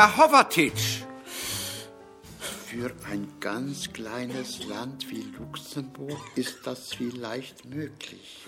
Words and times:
Herr 0.00 0.16
Hovertitsch, 0.16 1.02
für 2.38 2.90
ein 3.10 3.28
ganz 3.38 3.92
kleines 3.92 4.66
Land 4.66 5.10
wie 5.10 5.26
Luxemburg 5.38 6.18
ist 6.36 6.60
das 6.64 6.94
vielleicht 6.94 7.66
möglich. 7.66 8.46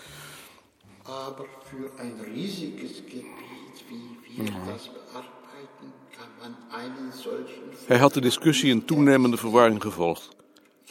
Aber 1.05 1.45
für 1.71 2.01
ein 2.01 2.15
riesiges 2.35 3.03
Gebiet, 3.05 3.77
wie 3.91 4.39
wir 4.39 4.51
das 4.67 4.89
bearbeiten, 4.89 5.93
kann 6.17 6.33
man 6.41 6.57
einen 6.71 7.13
solchen... 7.13 7.63
Hij 7.87 7.99
had 7.99 8.15
de 8.15 8.21
discussie 8.21 8.71
in 8.71 8.87
toenemende 8.87 9.37
verwarring 9.37 9.83
gevolgd. 9.83 10.29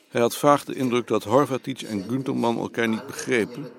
Hij 0.10 0.22
had 0.22 0.36
vaag 0.36 0.66
de 0.66 0.76
indruk 0.76 1.08
dat 1.08 1.24
Horvatic 1.24 1.82
en 1.82 2.05
Gunterman 2.10 2.58
elkaar 2.58 2.88
niet 2.88 3.08
begrepen, 3.08 3.72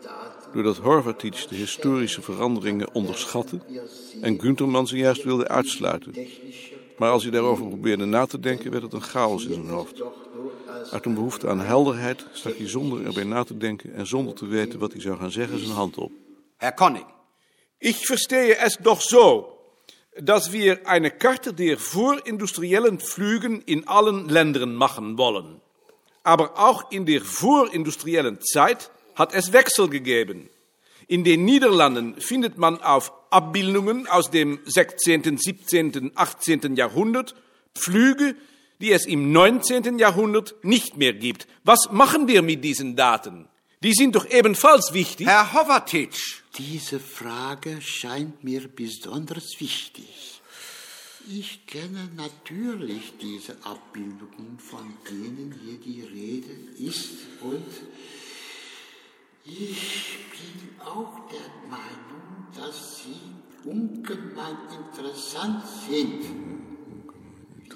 doordat 0.52 0.76
Horvatic 0.76 1.46
de 1.48 1.54
historische 1.54 2.22
veranderingen 2.22 2.94
onderschatte 2.94 3.60
en 4.20 4.40
Gunterman 4.40 4.86
ze 4.86 4.96
juist 4.96 5.22
wilde 5.22 5.48
uitsluiten. 5.48 6.14
Maar 7.02 7.10
als 7.10 7.22
hij 7.22 7.32
daarover 7.32 7.66
probeerde 7.66 8.04
na 8.04 8.26
te 8.26 8.40
denken, 8.40 8.70
werd 8.70 8.82
het 8.82 8.92
een 8.92 9.02
chaos 9.02 9.44
in 9.44 9.52
zijn 9.52 9.68
hoofd. 9.68 10.02
Uit 10.90 11.04
een 11.04 11.14
behoefte 11.14 11.48
aan 11.48 11.60
helderheid 11.60 12.26
stak 12.32 12.56
hij 12.56 12.68
zonder 12.68 13.06
erbij 13.06 13.24
na 13.24 13.44
te 13.44 13.56
denken 13.56 13.94
en 13.94 14.06
zonder 14.06 14.34
te 14.34 14.46
weten 14.46 14.78
wat 14.78 14.92
hij 14.92 15.00
zou 15.00 15.18
gaan 15.18 15.30
zeggen 15.30 15.58
zijn 15.58 15.70
hand 15.70 15.98
op. 15.98 16.12
Herr 16.56 16.74
Konning. 16.74 17.04
Ich 17.78 18.06
verstehe 18.06 18.56
es 18.56 18.76
doch 18.76 19.00
so, 19.00 19.58
dass 20.22 20.50
wir 20.50 20.78
eine 20.84 21.10
Karte 21.10 21.54
der 21.54 21.78
vorindustriellen 21.78 23.00
Flügen 23.00 23.62
in 23.64 23.86
allen 23.86 24.28
Ländern 24.28 24.74
machen 24.74 25.16
wollen. 25.16 25.60
Aber 26.22 26.50
auch 26.54 26.90
in 26.90 27.04
der 27.04 27.20
vorindustriellen 27.24 28.38
Zeit 28.40 28.90
hat 29.14 29.34
es 29.34 29.50
Wechsel 29.50 29.88
gegeben. 29.88 30.48
In 31.08 31.24
den 31.24 31.44
Niederlanden 31.44 32.20
findet 32.20 32.58
man 32.58 32.80
auf 32.80 33.12
Abbildungen 33.30 34.06
aus 34.06 34.30
dem 34.30 34.60
16., 34.64 35.38
17., 35.38 36.12
18. 36.14 36.76
Jahrhundert 36.76 37.34
Flüge, 37.74 38.36
die 38.80 38.92
es 38.92 39.06
im 39.06 39.32
19. 39.32 39.98
Jahrhundert 39.98 40.54
nicht 40.62 40.96
mehr 40.96 41.12
gibt. 41.12 41.46
Was 41.64 41.90
machen 41.90 42.28
wir 42.28 42.42
mit 42.42 42.64
diesen 42.64 42.96
Daten? 42.96 43.48
Die 43.82 43.94
sind 43.94 44.14
doch 44.14 44.28
ebenfalls 44.30 44.92
wichtig. 44.92 45.26
Herr 45.26 45.52
Hovertitsch, 45.52 46.42
diese 46.56 47.00
Frage 47.00 47.80
scheint 47.80 48.44
mir 48.44 48.68
besonders 48.68 49.58
wichtig. 49.58 50.40
Ich 51.28 51.66
kenne 51.66 52.08
natürlich 52.16 53.12
diese 53.20 53.56
Abbildungen, 53.64 54.58
von 54.58 54.92
denen 55.08 55.54
hier 55.64 55.78
die 55.78 56.02
Rede 56.02 56.52
ist, 56.78 57.21
sind. 65.92 66.24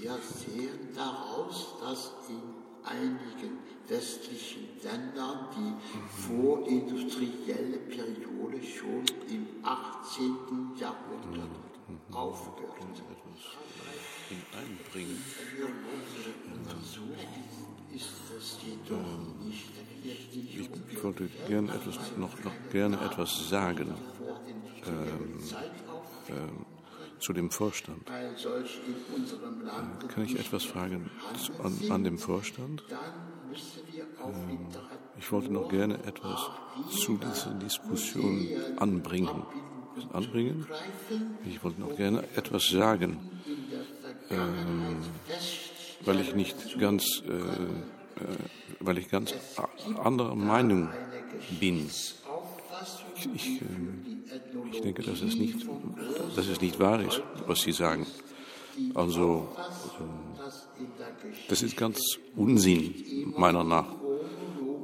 Wir 0.00 0.18
sehen 0.18 0.88
daraus, 0.94 1.74
dass 1.80 2.12
in 2.28 2.40
einigen 2.82 3.58
westlichen 3.88 4.68
Ländern 4.82 5.48
die 5.54 5.74
vorindustrielle 6.26 7.78
Periode 7.78 8.62
schon 8.64 9.04
im 9.28 9.46
18. 9.62 10.76
Jahrhundert 10.78 11.50
aufgehört 12.10 12.80
hat. 12.80 13.16
Für 14.90 15.66
unsere 15.66 16.32
Untersuchung 16.54 17.44
ist 17.94 18.10
es 18.36 18.58
jedoch 18.64 19.44
nicht 19.44 19.72
wirklich 20.02 20.68
Ich 20.90 21.04
wollte 21.04 21.28
gerne 21.46 21.74
etwas, 21.74 21.96
noch, 22.16 22.42
noch 22.44 22.70
gerne 22.72 22.96
etwas 23.00 23.48
sagen 23.48 23.94
ähm, 24.86 25.40
ähm, 26.28 26.66
zu 27.26 27.32
dem 27.32 27.50
Vorstand. 27.50 28.08
Land 28.08 30.08
Kann 30.14 30.24
ich 30.24 30.38
etwas 30.38 30.64
fragen 30.64 31.10
an, 31.60 31.76
an 31.90 32.04
dem 32.04 32.18
Vorstand? 32.18 32.84
Literatur 33.50 34.82
Ich 35.18 35.32
wollte 35.32 35.52
noch 35.52 35.68
gerne 35.68 35.96
etwas 36.04 36.38
zu 36.88 37.16
dieser 37.16 37.50
Diskussion 37.54 38.46
anbringen. 38.76 39.42
Anbringen? 40.12 40.68
Ich 41.44 41.64
wollte 41.64 41.80
noch 41.80 41.96
gerne 41.96 42.22
etwas 42.36 42.68
sagen, 42.68 43.18
ähm, 44.30 44.98
weil 46.04 46.20
ich 46.20 46.32
nicht 46.36 46.78
ganz, 46.78 47.22
äh, 47.26 47.32
äh, 47.32 48.36
weil 48.78 48.98
ich 48.98 49.08
ganz 49.08 49.34
anderer 50.00 50.36
Meinung 50.36 50.90
bin. 51.58 51.90
Ich, 53.16 53.28
ich, 53.34 53.62
ähm, 53.62 54.15
ich 54.72 54.80
denke, 54.80 55.02
dass 55.02 55.20
es 55.20 55.36
nicht, 55.36 55.66
dass 56.34 56.46
es 56.46 56.60
nicht 56.60 56.78
wahr 56.78 57.00
ist, 57.00 57.22
was 57.46 57.60
Sie 57.60 57.72
sagen. 57.72 58.06
Also, 58.94 59.48
ähm, 60.00 60.38
das 61.48 61.62
ist 61.62 61.76
ganz 61.76 62.00
Unsinn 62.34 63.32
meiner 63.36 63.64
nach. 63.64 63.88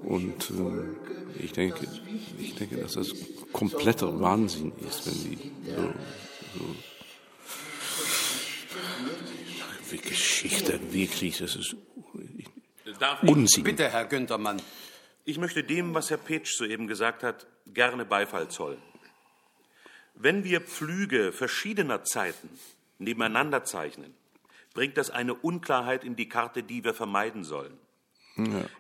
Und 0.05 0.51
ähm, 0.51 0.97
ich 1.39 1.53
denke, 1.53 1.87
ich 2.39 2.55
denke, 2.55 2.77
dass 2.77 2.93
das 2.93 3.13
kompletter 3.53 4.19
Wahnsinn 4.21 4.73
ist, 4.89 5.07
wenn 5.07 5.15
Sie 5.15 5.39
so, 5.77 5.83
so 6.59 6.77
wie 9.91 9.99
Geschichte 9.99 10.81
wirklich, 10.91 11.39
das 11.39 11.57
ist 11.57 11.77
Darf 13.03 13.23
ich? 13.23 13.29
Unsinn. 13.31 13.65
Bitte, 13.65 13.89
Herr 13.91 14.05
Güntermann. 14.05 14.63
Ich 15.25 15.37
möchte 15.39 15.65
dem, 15.65 15.93
was 15.93 16.11
Herr 16.11 16.19
Petsch 16.19 16.57
soeben 16.57 16.87
gesagt 16.87 17.25
hat, 17.25 17.47
gerne 17.67 18.05
Beifall 18.05 18.49
zollen. 18.49 18.79
Wenn 20.15 20.45
wir 20.45 20.61
Pflüge 20.61 21.33
verschiedener 21.33 22.05
Zeiten 22.05 22.49
nebeneinander 22.99 23.65
zeichnen, 23.65 24.15
bringt 24.75 24.97
das 24.97 25.11
eine 25.11 25.35
Unklarheit 25.35 26.05
in 26.05 26.17
die 26.17 26.29
Karte, 26.29 26.63
die 26.63 26.85
wir 26.85 26.95
vermeiden 26.95 27.45
sollen. 27.45 27.77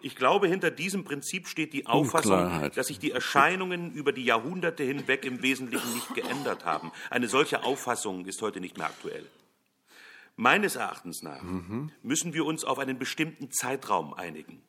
Ich 0.00 0.16
glaube, 0.16 0.48
hinter 0.48 0.70
diesem 0.70 1.04
Prinzip 1.04 1.46
steht 1.46 1.74
die 1.74 1.86
Auffassung, 1.86 2.32
Unklarheit. 2.32 2.76
dass 2.76 2.86
sich 2.86 2.98
die 2.98 3.10
Erscheinungen 3.10 3.92
über 3.92 4.12
die 4.12 4.24
Jahrhunderte 4.24 4.82
hinweg 4.82 5.26
im 5.26 5.42
Wesentlichen 5.42 5.92
nicht 5.92 6.14
geändert 6.14 6.64
haben. 6.64 6.90
Eine 7.10 7.28
solche 7.28 7.62
Auffassung 7.62 8.24
ist 8.24 8.40
heute 8.40 8.60
nicht 8.60 8.78
mehr 8.78 8.86
aktuell. 8.86 9.26
Meines 10.36 10.76
Erachtens 10.76 11.22
nach 11.22 11.42
müssen 12.02 12.32
wir 12.32 12.46
uns 12.46 12.64
auf 12.64 12.78
einen 12.78 12.98
bestimmten 12.98 13.50
Zeitraum 13.50 14.14
einigen, 14.14 14.62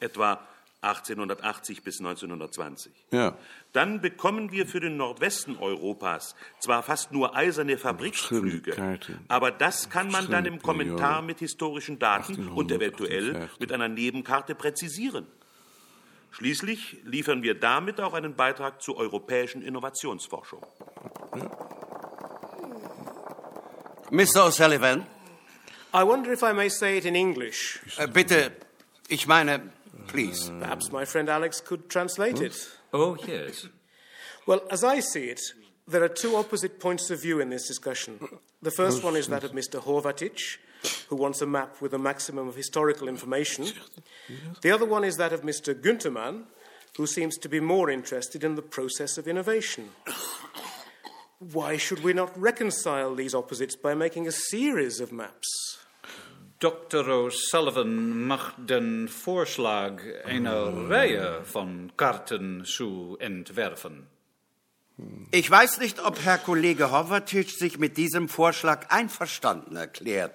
etwa 0.00 0.46
1880 0.88 1.82
bis 1.82 1.98
1920. 2.00 2.92
Ja. 3.10 3.36
Dann 3.72 4.00
bekommen 4.00 4.52
wir 4.52 4.66
für 4.66 4.80
den 4.80 4.96
Nordwesten 4.96 5.56
Europas 5.58 6.34
zwar 6.60 6.82
fast 6.82 7.12
nur 7.12 7.36
eiserne 7.36 7.78
Fabrikflüge, 7.78 8.98
aber 9.28 9.50
das 9.50 9.90
kann 9.90 10.10
man 10.10 10.30
dann 10.30 10.46
im 10.46 10.62
Kommentar 10.62 11.22
mit 11.22 11.40
historischen 11.40 11.98
Daten 11.98 12.48
und 12.48 12.70
eventuell 12.72 13.28
1858. 13.28 13.60
mit 13.60 13.72
einer 13.72 13.88
Nebenkarte 13.88 14.54
präzisieren. 14.54 15.26
Schließlich 16.30 16.98
liefern 17.04 17.42
wir 17.42 17.58
damit 17.58 18.00
auch 18.00 18.12
einen 18.12 18.34
Beitrag 18.34 18.82
zur 18.82 18.98
europäischen 18.98 19.62
Innovationsforschung. 19.62 20.64
Mr. 24.10 24.46
O'Sullivan, 24.46 25.06
I 25.94 26.02
wonder 26.02 26.30
if 26.30 26.42
I 26.42 26.52
may 26.52 26.68
say 26.68 26.98
it 26.98 27.06
in 27.06 27.14
English. 27.14 27.80
äh, 27.96 28.06
bitte, 28.06 28.52
ich 29.08 29.26
meine, 29.26 29.72
please. 30.06 30.50
Perhaps 30.60 30.92
my 30.92 31.04
friend 31.04 31.28
Alex 31.28 31.60
could 31.60 31.88
translate 31.88 32.40
it. 32.40 32.56
Oh, 32.92 33.16
yes. 33.26 33.66
Well, 34.46 34.62
as 34.70 34.84
I 34.84 35.00
see 35.00 35.24
it, 35.24 35.40
there 35.88 36.02
are 36.02 36.08
two 36.08 36.36
opposite 36.36 36.80
points 36.80 37.10
of 37.10 37.22
view 37.22 37.40
in 37.40 37.50
this 37.50 37.66
discussion. 37.66 38.20
The 38.62 38.70
first 38.70 39.02
one 39.02 39.16
is 39.16 39.28
that 39.28 39.44
of 39.44 39.52
Mr. 39.52 39.80
Horvatic, 39.80 40.58
who 41.08 41.16
wants 41.16 41.40
a 41.42 41.46
map 41.46 41.80
with 41.80 41.94
a 41.94 41.98
maximum 41.98 42.48
of 42.48 42.56
historical 42.56 43.08
information. 43.08 43.66
The 44.62 44.70
other 44.70 44.84
one 44.84 45.04
is 45.04 45.16
that 45.16 45.32
of 45.32 45.42
Mr. 45.42 45.74
Guntermann, 45.74 46.44
who 46.96 47.06
seems 47.06 47.36
to 47.38 47.48
be 47.48 47.60
more 47.60 47.90
interested 47.90 48.42
in 48.42 48.54
the 48.54 48.62
process 48.62 49.18
of 49.18 49.28
innovation. 49.28 49.90
Why 51.38 51.76
should 51.76 52.02
we 52.02 52.14
not 52.14 52.36
reconcile 52.38 53.14
these 53.14 53.34
opposites 53.34 53.76
by 53.76 53.94
making 53.94 54.26
a 54.26 54.32
series 54.32 55.00
of 55.00 55.12
maps? 55.12 55.78
Dr. 56.58 57.06
O'Sullivan 57.06 58.26
mag 58.26 58.54
den 58.56 59.08
Vorschlag 59.08 60.00
einer 60.24 60.88
Reihe 60.88 61.42
von 61.44 61.92
Karten 61.98 62.64
zu 62.64 63.18
entwerfen. 63.20 64.06
Ich 65.32 65.50
weiß 65.50 65.80
nicht, 65.80 66.02
ob 66.02 66.18
Herr 66.24 66.38
Kollege 66.38 66.90
Hovertitsch 66.90 67.58
sich 67.58 67.78
mit 67.78 67.98
diesem 67.98 68.30
Vorschlag 68.30 68.88
einverstanden 68.88 69.76
erklärt. 69.76 70.32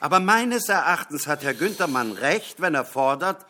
Aber 0.00 0.18
meines 0.18 0.70
Erachtens 0.70 1.26
hat 1.26 1.42
Herr 1.42 1.52
Güntermann 1.52 2.12
recht, 2.12 2.62
wenn 2.62 2.74
er 2.74 2.86
fordert, 2.86 3.44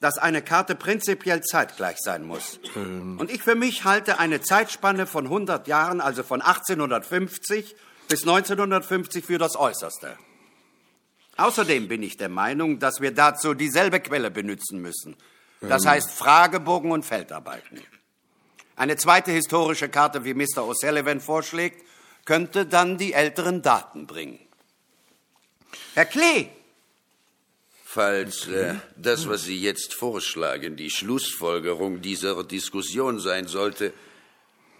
dass 0.00 0.16
eine 0.16 0.40
Karte 0.40 0.74
prinzipiell 0.74 1.42
zeitgleich 1.42 1.98
sein 1.98 2.24
muss. 2.24 2.60
Und 2.74 3.30
ich 3.30 3.42
für 3.42 3.56
mich 3.56 3.84
halte 3.84 4.18
eine 4.18 4.40
Zeitspanne 4.40 5.06
von 5.06 5.26
100 5.26 5.68
Jahren, 5.68 6.00
also 6.00 6.22
von 6.22 6.40
1850 6.40 7.76
bis 8.08 8.22
1950, 8.22 9.22
für 9.22 9.36
das 9.36 9.54
Äußerste. 9.56 10.16
Außerdem 11.36 11.88
bin 11.88 12.02
ich 12.02 12.16
der 12.16 12.28
Meinung, 12.28 12.78
dass 12.78 13.00
wir 13.00 13.12
dazu 13.12 13.54
dieselbe 13.54 14.00
Quelle 14.00 14.30
benutzen 14.30 14.80
müssen. 14.80 15.16
Das 15.60 15.86
heißt 15.86 16.10
Fragebogen 16.10 16.92
und 16.92 17.04
Feldarbeiten. 17.04 17.80
Eine 18.76 18.96
zweite 18.96 19.32
historische 19.32 19.88
Karte, 19.88 20.24
wie 20.24 20.34
Mr. 20.34 20.62
O'Sullivan 20.62 21.20
vorschlägt, 21.20 21.82
könnte 22.24 22.66
dann 22.66 22.98
die 22.98 23.14
älteren 23.14 23.62
Daten 23.62 24.06
bringen. 24.06 24.38
Herr 25.94 26.04
Klee! 26.04 26.48
Falls 27.84 28.46
äh, 28.48 28.74
das, 28.96 29.26
was 29.26 29.44
Sie 29.44 29.58
jetzt 29.58 29.94
vorschlagen, 29.94 30.76
die 30.76 30.90
Schlussfolgerung 30.90 32.02
dieser 32.02 32.44
Diskussion 32.44 33.18
sein 33.18 33.46
sollte, 33.46 33.94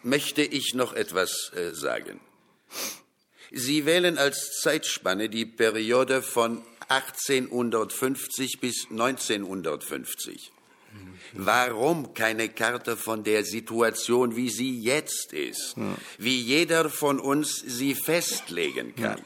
möchte 0.02 0.42
ich 0.42 0.74
noch 0.74 0.92
etwas 0.92 1.50
äh, 1.54 1.72
sagen. 1.72 2.20
Sie 3.58 3.86
wählen 3.86 4.18
als 4.18 4.60
Zeitspanne 4.60 5.30
die 5.30 5.46
Periode 5.46 6.20
von 6.20 6.62
1850 6.88 8.60
bis 8.60 8.86
1950. 8.90 10.52
Warum 11.32 12.12
keine 12.12 12.50
Karte 12.50 12.98
von 12.98 13.24
der 13.24 13.44
Situation, 13.44 14.36
wie 14.36 14.50
sie 14.50 14.78
jetzt 14.78 15.32
ist, 15.32 15.74
wie 16.18 16.38
jeder 16.38 16.90
von 16.90 17.18
uns 17.18 17.56
sie 17.66 17.94
festlegen 17.94 18.94
kann? 18.94 19.22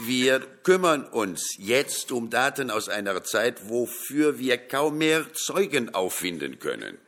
Wir 0.00 0.40
kümmern 0.64 1.04
uns 1.04 1.54
jetzt 1.56 2.10
um 2.10 2.30
Daten 2.30 2.68
aus 2.72 2.88
einer 2.88 3.22
Zeit, 3.22 3.68
wofür 3.68 4.40
wir 4.40 4.58
kaum 4.58 4.98
mehr 4.98 5.32
Zeugen 5.34 5.94
auffinden 5.94 6.58
können. 6.58 6.98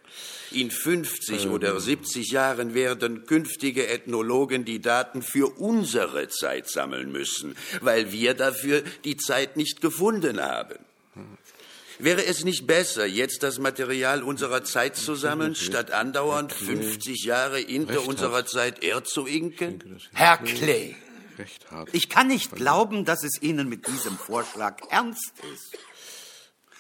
In 0.55 0.71
50 0.71 1.49
oder 1.49 1.81
70 1.81 2.31
Jahren 2.31 2.75
werden 2.75 3.25
künftige 3.27 3.89
Ethnologen 3.89 4.65
die 4.65 4.81
Daten 4.81 5.23
für 5.23 5.59
unsere 5.59 6.29
Zeit 6.29 6.69
sammeln 6.69 7.11
müssen, 7.11 7.57
weil 7.81 8.13
wir 8.13 8.35
dafür 8.35 8.83
die 9.05 9.17
Zeit 9.17 9.57
nicht 9.57 9.81
gefunden 9.81 10.41
haben. 10.41 10.79
Wäre 11.99 12.25
es 12.27 12.45
nicht 12.45 12.67
besser, 12.67 13.07
jetzt 13.07 13.43
das 13.43 13.59
Material 13.59 14.23
unserer 14.23 14.65
Zeit 14.65 14.97
zu 14.97 15.15
sammeln, 15.15 15.55
statt 15.55 15.93
andauernd 15.93 16.53
50 16.53 17.25
Jahre 17.25 17.59
hinter 17.59 18.07
unserer 18.07 18.45
Zeit 18.45 18.83
Erd 18.83 19.07
zu 19.07 19.27
inken? 19.27 20.01
Herr 20.13 20.39
Klee! 20.39 20.97
Ich 21.93 22.09
kann 22.09 22.29
nicht 22.29 22.55
glauben, 22.55 23.05
dass 23.05 23.25
es 23.25 23.41
Ihnen 23.41 23.69
mit 23.69 23.87
diesem 23.87 24.19
Vorschlag 24.19 24.81
ernst 24.91 25.33
ist. 25.53 25.79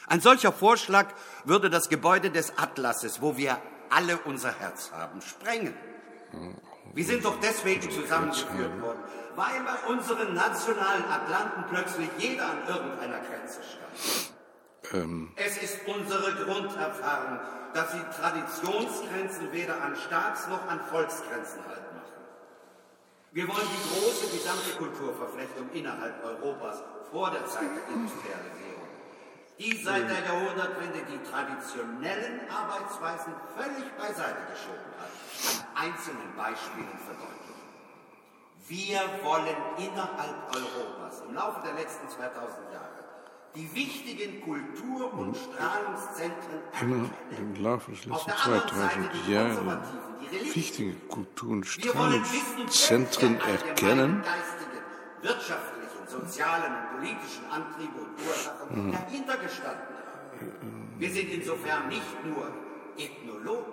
Ein 0.06 0.20
solcher 0.20 0.52
Vorschlag 0.52 1.06
würde 1.44 1.70
das 1.70 1.88
Gebäude 1.88 2.30
des 2.30 2.58
Atlases, 2.58 3.20
wo 3.22 3.36
wir 3.36 3.58
alle 3.90 4.18
unser 4.18 4.52
Herz 4.58 4.90
haben, 4.92 5.20
sprengen. 5.22 5.74
Wir 6.94 7.04
sind 7.04 7.24
doch 7.24 7.38
deswegen 7.40 7.90
zusammengeführt 7.90 8.80
worden, 8.80 9.00
weil 9.36 9.60
bei 9.62 9.92
unseren 9.92 10.34
nationalen 10.34 11.04
Atlanten 11.04 11.64
plötzlich 11.70 12.08
jeder 12.18 12.44
an 12.46 12.66
irgendeiner 12.68 13.18
Grenze 13.20 13.60
stand. 13.62 14.32
Es 15.36 15.56
ist 15.56 15.78
unsere 15.86 16.34
Grunderfahrung, 16.44 17.38
dass 17.72 17.92
sie 17.92 18.02
Traditionsgrenzen 18.20 19.52
weder 19.52 19.80
an 19.82 19.96
Staats- 19.96 20.48
noch 20.48 20.68
an 20.68 20.80
Volksgrenzen 20.90 21.60
halt 21.66 21.94
machen. 21.94 22.02
Wir 23.32 23.48
wollen 23.48 23.66
die 23.66 23.88
große 23.88 24.26
gesamte 24.36 24.70
Kulturverflechtung 24.76 25.70
innerhalb 25.72 26.22
Europas 26.22 26.82
vor 27.10 27.30
der 27.30 27.46
Zeit 27.46 27.62
der 27.88 27.94
Industrialisierung. 27.94 28.71
Die 29.62 29.76
seit 29.76 30.10
der 30.10 30.24
Jahrhundertwende 30.26 31.00
die 31.08 31.20
traditionellen 31.30 32.40
Arbeitsweisen 32.50 33.32
völlig 33.56 33.86
beiseite 33.96 34.42
geschoben 34.50 34.90
hat, 34.98 35.12
an 35.76 35.86
einzelnen 35.86 36.34
Beispielen 36.36 36.98
verdeutlichen. 37.06 37.62
Wir 38.66 39.00
wollen 39.22 39.56
innerhalb 39.78 40.56
Europas 40.56 41.22
im 41.28 41.34
Laufe 41.34 41.60
der 41.64 41.74
letzten 41.74 42.08
2000 42.08 42.72
Jahre 42.72 42.88
die 43.54 43.72
wichtigen 43.74 44.40
Kultur- 44.42 45.12
und 45.12 45.36
Strahlungszentren 45.36 46.58
Immer 46.80 46.94
anerkennen. 46.96 47.54
im 47.56 47.62
Laufe 47.62 47.92
Auf 47.92 48.26
letzten 48.26 48.26
der 48.26 48.44
anderen 48.44 48.68
Seite 48.68 48.74
2000 48.74 49.26
die 49.26 49.32
Jahre 49.32 49.48
Konservativen, 49.54 49.98
die 50.22 50.26
Religionen. 50.26 50.54
wichtige 50.56 50.92
Kultur- 51.08 51.50
und 51.50 51.64
Strahlungszentren 51.66 53.40
erkennen. 53.40 54.24
wirtschaftlichen, 55.20 55.71
sozialen 56.12 56.72
und 56.72 56.98
politischen 56.98 57.44
Antriebe 57.50 57.98
und 57.98 58.12
Ursachen 58.26 58.92
dahinter 58.92 59.36
gestanden 59.38 59.96
haben. 59.96 60.94
Wir 60.98 61.10
sind 61.10 61.32
insofern 61.32 61.88
nicht 61.88 62.24
nur 62.24 62.46
Ethnologen, 62.96 63.72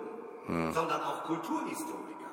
sondern 0.72 1.00
auch 1.02 1.24
Kulturhistoriker. 1.24 2.30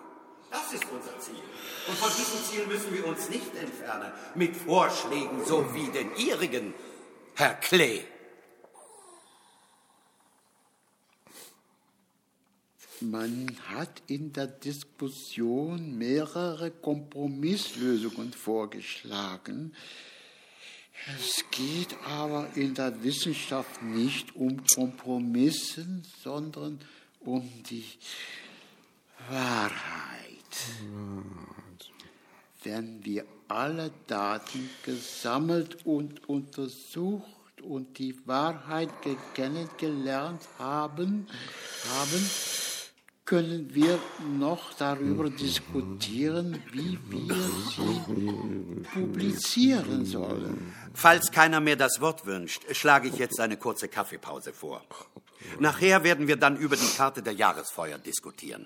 Das 0.49 0.73
ist 0.73 0.85
unser 0.91 1.19
Ziel. 1.19 1.43
Und 1.87 1.97
von 1.97 2.09
diesem 2.09 2.43
Ziel 2.43 2.65
müssen 2.67 2.93
wir 2.93 3.05
uns 3.05 3.29
nicht 3.29 3.53
entfernen 3.55 4.11
mit 4.35 4.55
Vorschlägen 4.55 5.43
so 5.45 5.65
wie 5.73 5.87
den 5.87 6.15
Ihrigen, 6.15 6.73
Herr 7.35 7.55
Klee. 7.55 8.01
Man 12.99 13.55
hat 13.67 14.01
in 14.07 14.33
der 14.33 14.47
Diskussion 14.47 15.97
mehrere 15.97 16.71
Kompromisslösungen 16.71 18.33
vorgeschlagen. 18.33 19.73
Es 21.15 21.43
geht 21.51 21.95
aber 22.05 22.49
in 22.55 22.73
der 22.73 23.03
Wissenschaft 23.03 23.83
nicht 23.83 24.35
um 24.35 24.63
Kompromissen, 24.73 26.03
sondern 26.23 26.79
um 27.19 27.47
die 27.69 27.85
Wahrheit. 29.29 30.33
Wenn 32.63 33.05
wir 33.05 33.25
alle 33.47 33.91
Daten 34.07 34.69
gesammelt 34.83 35.85
und 35.85 36.27
untersucht 36.27 37.61
und 37.61 37.99
die 37.99 38.15
Wahrheit 38.27 38.89
ge- 39.03 39.15
kennengelernt 39.35 40.41
haben, 40.57 41.27
haben, 41.89 42.29
können 43.27 43.75
wir 43.75 43.99
noch 44.39 44.73
darüber 44.73 45.29
diskutieren, 45.29 46.63
wie 46.71 46.97
wir 47.09 47.35
sie 47.75 48.81
publizieren 48.93 50.05
sollen. 50.05 50.73
Falls 50.93 51.29
keiner 51.31 51.59
mehr 51.59 51.75
das 51.75 51.99
Wort 51.99 52.25
wünscht, 52.25 52.63
schlage 52.71 53.09
ich 53.09 53.17
jetzt 53.17 53.39
eine 53.39 53.57
kurze 53.57 53.89
Kaffeepause 53.89 54.53
vor. 54.53 54.81
Nachher 55.59 56.03
werden 56.05 56.27
wir 56.27 56.37
dann 56.37 56.55
über 56.55 56.77
die 56.77 56.95
Karte 56.95 57.21
der 57.21 57.33
Jahresfeuer 57.33 57.97
diskutieren. 57.97 58.65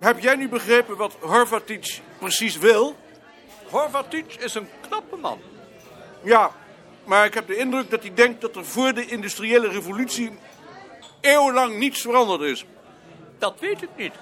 Heb 0.00 0.20
jij 0.20 0.36
nu 0.36 0.48
begrepen 0.48 0.96
wat 0.96 1.16
Horvatic 1.20 2.00
precies 2.18 2.58
wil? 2.58 2.96
Horvatic 3.70 4.34
is 4.34 4.54
een 4.54 4.68
knappe 4.80 5.16
man. 5.16 5.38
Ja, 6.26 6.50
maar 7.04 7.24
ik 7.24 7.34
heb 7.34 7.46
de 7.46 7.56
indruk 7.56 7.90
dat 7.90 8.02
hij 8.02 8.14
denkt 8.14 8.40
dat 8.40 8.56
er 8.56 8.64
voor 8.64 8.94
de 8.94 9.06
industriële 9.06 9.68
revolutie 9.68 10.38
eeuwenlang 11.20 11.78
niets 11.78 12.00
veranderd 12.00 12.40
is. 12.40 12.64
Dat 13.38 13.60
weet 13.60 13.82
ik 13.82 13.88
niet. 13.96 14.12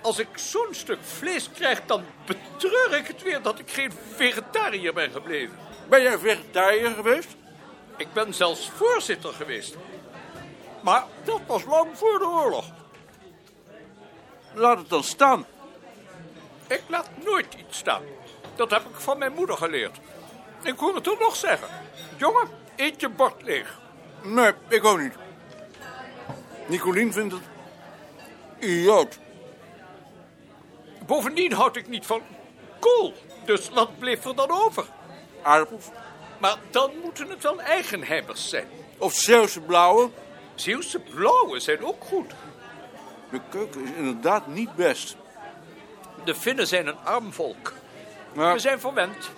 Als 0.00 0.18
ik 0.18 0.28
zo'n 0.34 0.74
stuk 0.74 0.98
vlees 1.02 1.50
krijg, 1.50 1.82
dan 1.86 2.04
betreur 2.26 2.96
ik 2.96 3.06
het 3.06 3.22
weer 3.22 3.42
dat 3.42 3.58
ik 3.58 3.70
geen 3.70 3.92
vegetariër 4.14 4.92
ben 4.92 5.10
gebleven. 5.10 5.58
Ben 5.88 6.02
jij 6.02 6.18
vegetariër 6.18 6.90
geweest? 6.90 7.36
Ik 7.96 8.12
ben 8.12 8.34
zelfs 8.34 8.70
voorzitter 8.70 9.32
geweest. 9.32 9.76
Maar 10.80 11.04
dat 11.24 11.40
was 11.46 11.64
lang 11.64 11.88
voor 11.92 12.18
de 12.18 12.28
oorlog. 12.28 12.64
Laat 14.54 14.78
het 14.78 14.88
dan 14.88 15.04
staan. 15.04 15.46
Ik 16.66 16.82
laat 16.86 17.08
nooit 17.24 17.54
iets 17.54 17.78
staan. 17.78 18.02
Dat 18.56 18.70
heb 18.70 18.82
ik 18.82 19.00
van 19.00 19.18
mijn 19.18 19.32
moeder 19.32 19.56
geleerd. 19.56 19.98
Ik 20.62 20.78
hoor 20.78 20.94
het 20.94 21.06
er 21.06 21.16
nog 21.18 21.36
zeggen. 21.36 21.68
Jongen, 22.16 22.48
eet 22.76 23.00
je 23.00 23.08
bord 23.08 23.42
leeg. 23.42 23.78
Nee, 24.22 24.52
ik 24.68 24.84
ook 24.84 24.98
niet. 24.98 25.14
Nicolien 26.66 27.12
vindt 27.12 27.32
het 27.32 27.42
idioot. 28.58 29.18
Bovendien 31.06 31.52
houd 31.52 31.76
ik 31.76 31.88
niet 31.88 32.06
van 32.06 32.22
kool. 32.78 33.14
Dus 33.44 33.68
wat 33.68 33.98
bleef 33.98 34.24
er 34.24 34.36
dan 34.36 34.50
over? 34.50 34.86
Aardappels. 35.42 35.84
Maar 36.38 36.56
dan 36.70 36.90
moeten 37.02 37.30
het 37.30 37.42
wel 37.42 37.60
eigenheimers 37.60 38.48
zijn. 38.48 38.66
Of 38.98 39.12
Zeeuwse 39.12 39.60
blauwe. 39.60 40.10
Zeeuwse 40.54 40.98
blauwe 40.98 41.60
zijn 41.60 41.84
ook 41.84 42.04
goed. 42.04 42.32
De 43.30 43.40
keuken 43.50 43.84
is 43.84 43.90
inderdaad 43.90 44.46
niet 44.46 44.74
best. 44.74 45.16
De 46.24 46.34
Finnen 46.34 46.66
zijn 46.66 46.86
een 46.86 46.98
arm 47.04 47.32
volk. 47.32 47.72
Maar 48.34 48.52
We 48.52 48.58
zijn 48.58 48.80
verwend. 48.80 49.30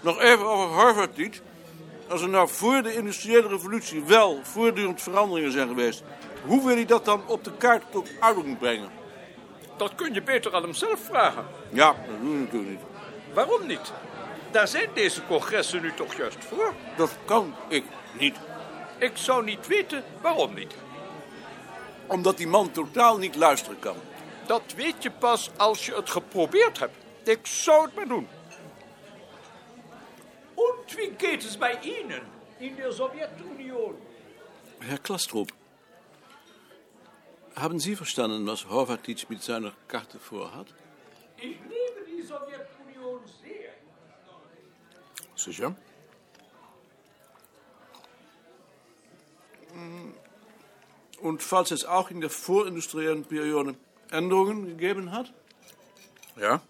Nog 0.00 0.20
even 0.20 0.46
over 0.46 0.66
Horvatic. 0.66 1.40
Als 2.08 2.22
er 2.22 2.28
nou 2.28 2.48
voor 2.48 2.82
de 2.82 2.94
industriële 2.94 3.48
revolutie 3.48 4.04
wel 4.04 4.40
voortdurend 4.42 5.02
veranderingen 5.02 5.52
zijn 5.52 5.68
geweest... 5.68 6.02
hoe 6.44 6.66
wil 6.66 6.74
hij 6.74 6.86
dat 6.86 7.04
dan 7.04 7.26
op 7.26 7.44
de 7.44 7.52
kaart 7.52 7.82
tot 7.90 8.10
uitdrukking 8.20 8.58
brengen? 8.58 8.90
Dat 9.76 9.94
kun 9.94 10.14
je 10.14 10.22
beter 10.22 10.54
aan 10.54 10.62
hem 10.62 10.74
zelf 10.74 11.00
vragen. 11.00 11.46
Ja, 11.72 11.86
dat 11.86 12.20
doen 12.20 12.32
we 12.32 12.38
natuurlijk 12.38 12.70
niet. 12.70 12.80
Waarom 13.34 13.66
niet? 13.66 13.92
Daar 14.50 14.68
zijn 14.68 14.88
deze 14.94 15.26
congressen 15.26 15.82
nu 15.82 15.94
toch 15.94 16.16
juist 16.16 16.44
voor? 16.44 16.74
Dat 16.96 17.10
kan 17.24 17.54
ik 17.68 17.84
niet. 18.18 18.36
Ik 18.98 19.12
zou 19.14 19.44
niet 19.44 19.66
weten 19.66 20.04
waarom 20.20 20.54
niet. 20.54 20.74
Omdat 22.06 22.36
die 22.36 22.46
man 22.46 22.70
totaal 22.70 23.18
niet 23.18 23.36
luisteren 23.36 23.78
kan. 23.78 23.96
Dat 24.46 24.62
weet 24.76 25.02
je 25.02 25.10
pas 25.10 25.50
als 25.56 25.86
je 25.86 25.94
het 25.94 26.10
geprobeerd 26.10 26.78
hebt. 26.78 26.96
Ik 27.24 27.46
zou 27.46 27.84
het 27.84 27.94
maar 27.94 28.08
doen. 28.08 28.28
Und 30.86 30.96
wie 30.98 31.10
geht 31.10 31.44
es 31.44 31.56
bei 31.56 31.72
Ihnen 31.82 32.20
in 32.60 32.76
der 32.76 32.92
Sowjetunion? 32.92 33.96
Herr 34.80 34.98
Klastrop, 34.98 35.48
Haben 37.56 37.80
Sie 37.80 37.96
verstanden, 37.96 38.46
was 38.46 38.68
Horvatic 38.68 39.28
mit 39.30 39.42
seiner 39.42 39.72
Karte 39.88 40.18
vorhat? 40.18 40.66
Ich 41.38 41.44
liebe 41.44 42.00
die 42.06 42.22
Sowjetunion 42.22 43.20
sehr. 43.42 43.72
Sicher? 45.34 45.74
Und 51.20 51.42
falls 51.42 51.70
es 51.70 51.84
auch 51.84 52.10
in 52.10 52.20
der 52.20 52.30
vorindustriellen 52.30 53.24
Periode 53.24 53.74
Änderungen 54.10 54.66
gegeben 54.66 55.10
hat? 55.12 55.32
Ja? 56.36 56.60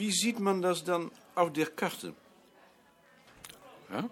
Wie 0.00 0.12
sieht 0.12 0.40
man 0.40 0.62
das 0.62 0.82
dann 0.82 1.10
auf 1.34 1.52
der 1.52 1.66
Karte? 1.66 2.14
Ja? 3.92 4.08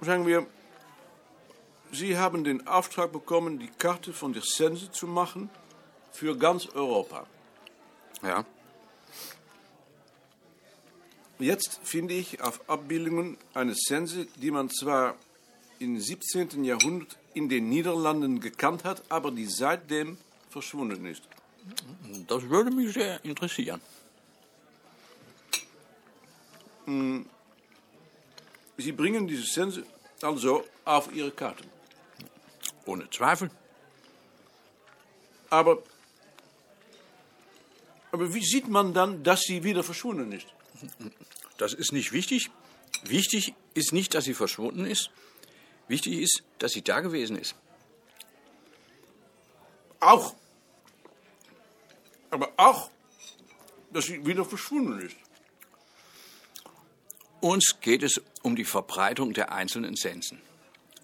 Sagen 0.00 0.26
wir, 0.28 0.46
Sie 1.90 2.16
haben 2.16 2.44
den 2.44 2.68
Auftrag 2.68 3.10
bekommen, 3.10 3.58
die 3.58 3.66
Karte 3.66 4.12
von 4.12 4.32
der 4.32 4.42
Sense 4.42 4.92
zu 4.92 5.08
machen 5.08 5.50
für 6.12 6.38
ganz 6.38 6.68
Europa. 6.68 7.26
Ja. 8.22 8.44
Jetzt 11.40 11.80
finde 11.82 12.14
ich 12.14 12.42
auf 12.42 12.60
Abbildungen 12.70 13.38
eine 13.54 13.74
Sense, 13.74 14.26
die 14.36 14.52
man 14.52 14.70
zwar 14.70 15.16
im 15.80 15.98
17. 15.98 16.62
Jahrhundert 16.62 17.18
in 17.34 17.48
den 17.48 17.68
Niederlanden 17.68 18.38
gekannt 18.38 18.84
hat, 18.84 19.02
aber 19.08 19.32
die 19.32 19.46
seitdem 19.46 20.16
verschwunden 20.48 21.06
ist. 21.06 21.24
Das 22.26 22.42
würde 22.48 22.70
mich 22.70 22.92
sehr 22.94 23.24
interessieren. 23.24 23.80
Sie 28.76 28.92
bringen 28.92 29.26
diese 29.26 29.42
Sense 29.42 29.84
also 30.22 30.64
auf 30.84 31.12
Ihre 31.12 31.30
Karte. 31.30 31.64
Ohne 32.84 33.10
Zweifel. 33.10 33.50
Aber, 35.50 35.82
aber 38.12 38.34
wie 38.34 38.44
sieht 38.44 38.68
man 38.68 38.94
dann, 38.94 39.22
dass 39.22 39.42
sie 39.42 39.64
wieder 39.64 39.82
verschwunden 39.82 40.32
ist? 40.32 40.46
Das 41.56 41.72
ist 41.72 41.92
nicht 41.92 42.12
wichtig. 42.12 42.50
Wichtig 43.04 43.54
ist 43.74 43.92
nicht, 43.92 44.14
dass 44.14 44.24
sie 44.24 44.34
verschwunden 44.34 44.84
ist. 44.84 45.10
Wichtig 45.88 46.20
ist, 46.20 46.42
dass 46.58 46.72
sie 46.72 46.82
da 46.82 47.00
gewesen 47.00 47.36
ist. 47.36 47.54
Auch. 50.00 50.34
Aber 52.30 52.52
auch, 52.56 52.90
dass 53.90 54.06
sie 54.06 54.24
wieder 54.26 54.44
verschwunden 54.44 55.00
ist. 55.00 55.16
Uns 57.40 57.76
geht 57.80 58.02
es 58.02 58.20
um 58.42 58.56
die 58.56 58.64
Verbreitung 58.64 59.32
der 59.32 59.52
einzelnen 59.52 59.94
Sensen. 59.96 60.40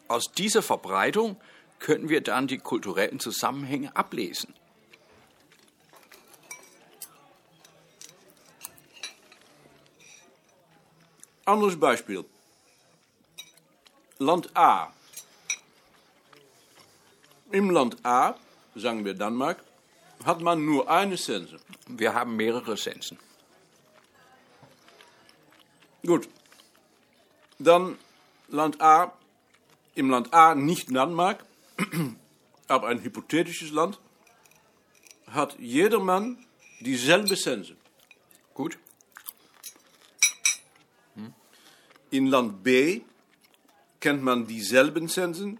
Aus 0.08 0.32
dieser 0.32 0.62
Verbreitung 0.62 1.40
können 1.78 2.08
wir 2.08 2.20
dann 2.20 2.46
die 2.46 2.58
kulturellen 2.58 3.20
Zusammenhänge 3.20 3.94
ablesen. 3.96 4.54
Anderes 11.44 11.78
Beispiel. 11.78 12.24
Land 14.18 14.56
A. 14.56 14.92
Im 17.50 17.70
Land 17.70 18.04
A, 18.04 18.34
sagen 18.74 19.04
wir 19.04 19.14
Danmark, 19.14 19.62
hat 20.24 20.40
man 20.40 20.64
nur 20.64 20.90
eine 20.90 21.16
Sense. 21.16 21.58
Wir 21.86 22.14
haben 22.14 22.36
mehrere 22.36 22.76
Sensen. 22.76 23.18
Gut. 26.04 26.28
Dann 27.58 27.98
Land 28.48 28.80
A. 28.80 29.12
Im 29.94 30.10
Land 30.10 30.32
A 30.32 30.54
nicht 30.54 30.94
Danmark, 30.94 31.44
aber 32.68 32.88
ein 32.88 33.02
hypothetisches 33.02 33.70
Land, 33.72 34.00
hat 35.26 35.58
jedermann 35.58 36.38
dieselbe 36.80 37.36
Sense. 37.36 37.76
Gut? 38.54 38.78
In 42.10 42.26
Land 42.26 42.62
B 42.62 43.00
kennt 44.00 44.22
man 44.22 44.46
dieselben 44.46 45.08
Sensen, 45.08 45.58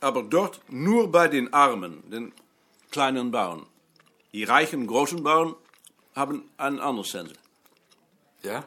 aber 0.00 0.22
dort 0.22 0.60
nur 0.68 1.10
bei 1.10 1.26
den 1.26 1.52
Armen, 1.52 2.08
den 2.10 2.32
kleinen 2.92 3.32
Bauern. 3.32 3.66
Die 4.32 4.44
reichen, 4.44 4.86
großen 4.86 5.22
Bauern 5.22 5.56
haben 6.14 6.50
einen 6.56 6.80
anderen 6.80 7.08
Sense. 7.08 7.34
Ja? 8.42 8.64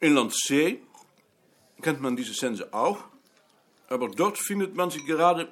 In 0.00 0.14
Land 0.14 0.34
C 0.34 0.80
kennt 1.82 2.00
man 2.00 2.16
diese 2.16 2.34
Sense 2.34 2.72
auch, 2.72 3.04
aber 3.88 4.08
dort 4.08 4.38
findet 4.38 4.74
man 4.74 4.90
sie 4.90 5.04
gerade 5.04 5.48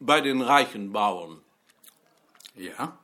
bei 0.00 0.20
den 0.20 0.42
reichen 0.42 0.92
Bauern. 0.92 1.40
Ja? 2.54 2.98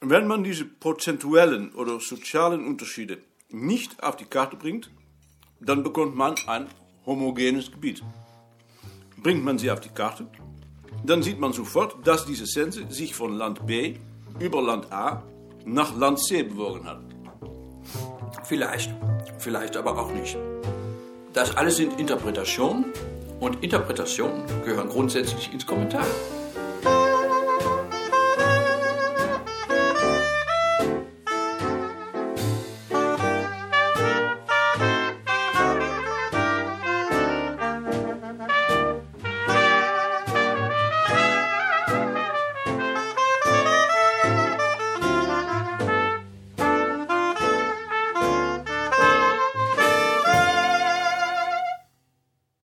Wenn 0.00 0.26
man 0.26 0.44
diese 0.44 0.64
prozentuellen 0.64 1.72
oder 1.74 2.00
sozialen 2.00 2.66
Unterschiede 2.66 3.22
nicht 3.50 4.02
auf 4.02 4.16
die 4.16 4.24
Karte 4.24 4.56
bringt, 4.56 4.90
dann 5.60 5.82
bekommt 5.82 6.14
man 6.14 6.36
ein 6.46 6.68
homogenes 7.04 7.70
Gebiet. 7.70 8.02
Bringt 9.22 9.44
man 9.44 9.58
sie 9.58 9.70
auf 9.70 9.80
die 9.80 9.90
Karte, 9.90 10.26
dann 11.04 11.22
sieht 11.22 11.38
man 11.38 11.52
sofort, 11.52 12.06
dass 12.06 12.26
diese 12.26 12.46
Sense 12.46 12.84
sich 12.88 13.14
von 13.14 13.36
Land 13.36 13.66
B 13.66 13.96
über 14.38 14.62
Land 14.62 14.92
A 14.92 15.22
nach 15.64 15.96
Land 15.96 16.20
C 16.20 16.42
bewogen 16.42 16.84
hat. 16.86 17.00
Vielleicht. 18.44 18.94
Vielleicht 19.38 19.76
aber 19.76 19.98
auch 19.98 20.12
nicht. 20.12 20.36
Das 21.32 21.56
alles 21.56 21.76
sind 21.76 21.98
Interpretationen 22.00 22.86
und 23.40 23.62
Interpretationen 23.62 24.42
gehören 24.64 24.88
grundsätzlich 24.88 25.52
ins 25.52 25.66
Kommentar. 25.66 26.06